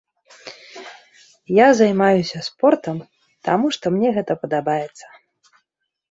[1.57, 2.95] Я займаюся спортам,
[3.49, 5.05] таму што мне гэта падабаецца.